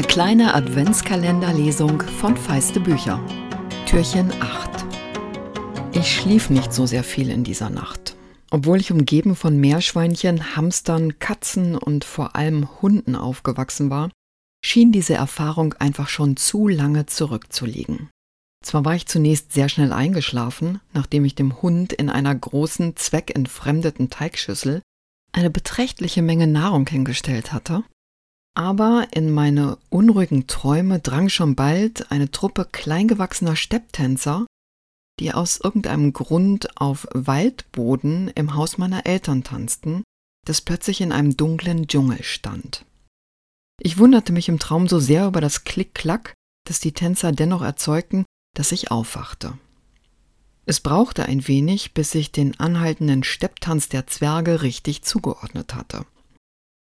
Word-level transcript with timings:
kleine 0.00 0.54
Adventskalenderlesung 0.54 2.00
von 2.00 2.34
Feiste 2.34 2.80
Bücher. 2.80 3.22
Türchen 3.84 4.32
8. 4.40 4.86
Ich 5.92 6.16
schlief 6.16 6.48
nicht 6.48 6.72
so 6.72 6.86
sehr 6.86 7.04
viel 7.04 7.28
in 7.28 7.44
dieser 7.44 7.68
Nacht. 7.68 8.16
Obwohl 8.50 8.80
ich 8.80 8.90
umgeben 8.90 9.36
von 9.36 9.58
Meerschweinchen, 9.58 10.56
Hamstern, 10.56 11.18
Katzen 11.18 11.76
und 11.76 12.04
vor 12.04 12.34
allem 12.34 12.80
Hunden 12.80 13.14
aufgewachsen 13.14 13.90
war, 13.90 14.08
schien 14.64 14.92
diese 14.92 15.12
Erfahrung 15.12 15.74
einfach 15.74 16.08
schon 16.08 16.38
zu 16.38 16.68
lange 16.68 17.04
zurückzuliegen. 17.04 18.08
Zwar 18.64 18.86
war 18.86 18.94
ich 18.94 19.06
zunächst 19.06 19.52
sehr 19.52 19.68
schnell 19.68 19.92
eingeschlafen, 19.92 20.80
nachdem 20.94 21.26
ich 21.26 21.34
dem 21.34 21.60
Hund 21.60 21.92
in 21.92 22.08
einer 22.08 22.34
großen, 22.34 22.96
zweckentfremdeten 22.96 24.08
Teigschüssel 24.08 24.80
eine 25.32 25.50
beträchtliche 25.50 26.22
Menge 26.22 26.46
Nahrung 26.46 26.86
hingestellt 26.86 27.52
hatte, 27.52 27.84
aber 28.54 29.08
in 29.12 29.30
meine 29.30 29.78
unruhigen 29.88 30.46
Träume 30.46 31.00
drang 31.00 31.28
schon 31.28 31.54
bald 31.54 32.10
eine 32.10 32.30
Truppe 32.30 32.66
kleingewachsener 32.70 33.56
Stepptänzer, 33.56 34.46
die 35.20 35.32
aus 35.32 35.60
irgendeinem 35.60 36.12
Grund 36.12 36.80
auf 36.80 37.06
Waldboden 37.12 38.28
im 38.28 38.54
Haus 38.54 38.78
meiner 38.78 39.06
Eltern 39.06 39.44
tanzten, 39.44 40.02
das 40.46 40.60
plötzlich 40.60 41.00
in 41.00 41.12
einem 41.12 41.36
dunklen 41.36 41.86
Dschungel 41.86 42.22
stand. 42.22 42.84
Ich 43.80 43.98
wunderte 43.98 44.32
mich 44.32 44.48
im 44.48 44.58
Traum 44.58 44.88
so 44.88 44.98
sehr 45.00 45.26
über 45.26 45.40
das 45.40 45.64
Klick-Klack, 45.64 46.34
das 46.66 46.80
die 46.80 46.92
Tänzer 46.92 47.32
dennoch 47.32 47.62
erzeugten, 47.62 48.24
dass 48.54 48.72
ich 48.72 48.90
aufwachte. 48.90 49.58
Es 50.64 50.80
brauchte 50.80 51.24
ein 51.24 51.48
wenig, 51.48 51.92
bis 51.92 52.14
ich 52.14 52.30
den 52.30 52.58
anhaltenden 52.60 53.24
Stepptanz 53.24 53.88
der 53.88 54.06
Zwerge 54.06 54.62
richtig 54.62 55.02
zugeordnet 55.02 55.74
hatte. 55.74 56.06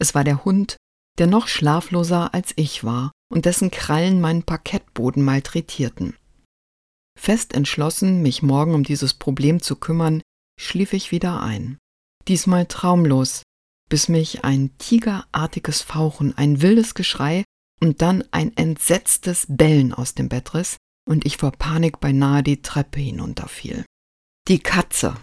Es 0.00 0.14
war 0.14 0.24
der 0.24 0.44
Hund, 0.44 0.76
der 1.18 1.26
noch 1.26 1.48
schlafloser 1.48 2.32
als 2.32 2.52
ich 2.56 2.84
war 2.84 3.12
und 3.32 3.44
dessen 3.44 3.70
Krallen 3.70 4.20
meinen 4.20 4.44
Parkettboden 4.44 5.24
malträtierten. 5.24 6.16
Fest 7.18 7.52
entschlossen, 7.52 8.22
mich 8.22 8.42
morgen 8.42 8.74
um 8.74 8.84
dieses 8.84 9.14
Problem 9.14 9.60
zu 9.60 9.76
kümmern, 9.76 10.22
schlief 10.58 10.92
ich 10.92 11.10
wieder 11.10 11.42
ein. 11.42 11.78
Diesmal 12.28 12.66
traumlos, 12.66 13.42
bis 13.88 14.08
mich 14.08 14.44
ein 14.44 14.76
tigerartiges 14.78 15.82
Fauchen, 15.82 16.36
ein 16.36 16.62
wildes 16.62 16.94
Geschrei 16.94 17.44
und 17.80 18.02
dann 18.02 18.24
ein 18.30 18.56
entsetztes 18.56 19.46
Bellen 19.48 19.92
aus 19.92 20.14
dem 20.14 20.28
Bett 20.28 20.54
riss 20.54 20.76
und 21.08 21.26
ich 21.26 21.38
vor 21.38 21.52
Panik 21.52 22.00
beinahe 22.00 22.42
die 22.42 22.62
Treppe 22.62 23.00
hinunterfiel. 23.00 23.84
Die 24.46 24.60
Katze. 24.60 25.16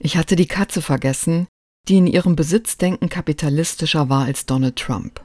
Ich 0.00 0.16
hatte 0.16 0.36
die 0.36 0.46
Katze 0.46 0.82
vergessen, 0.82 1.46
die 1.88 1.96
in 1.96 2.06
ihrem 2.06 2.36
Besitzdenken 2.36 3.08
kapitalistischer 3.08 4.08
war 4.08 4.24
als 4.24 4.46
Donald 4.46 4.76
Trump. 4.76 5.22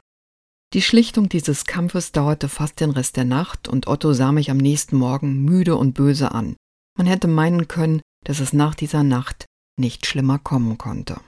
Die 0.74 0.82
Schlichtung 0.82 1.30
dieses 1.30 1.66
Kampfes 1.66 2.12
dauerte 2.12 2.50
fast 2.50 2.82
den 2.82 2.92
Rest 2.92 3.16
der 3.16 3.26
Nacht 3.26 3.68
und 3.68 3.88
Otto 3.88 4.14
sah 4.14 4.32
mich 4.32 4.52
am 4.52 4.58
nächsten 4.58 4.98
Morgen 4.98 5.44
müde 5.46 5.78
und 5.78 5.94
böse 5.94 6.32
an. 6.34 6.56
Man 6.98 7.08
hätte 7.08 7.28
meinen 7.28 7.68
können, 7.68 8.02
dass 8.26 8.40
es 8.40 8.52
nach 8.52 8.76
dieser 8.76 9.04
Nacht 9.04 9.46
nicht 9.80 10.06
schlimmer 10.06 10.40
kommen 10.40 10.78
konnte. 10.78 11.22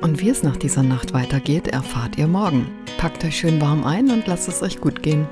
Und 0.00 0.20
wie 0.20 0.30
es 0.30 0.42
nach 0.42 0.56
dieser 0.56 0.82
Nacht 0.82 1.12
weitergeht, 1.12 1.68
erfahrt 1.68 2.16
ihr 2.16 2.26
morgen. 2.26 2.70
Packt 2.96 3.24
euch 3.24 3.36
schön 3.36 3.60
warm 3.60 3.84
ein 3.84 4.10
und 4.10 4.26
lasst 4.26 4.48
es 4.48 4.62
euch 4.62 4.80
gut 4.80 5.02
gehen. 5.02 5.26